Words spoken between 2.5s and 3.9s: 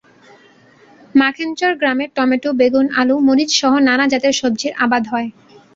বেগুন, আলু, মরিচসহ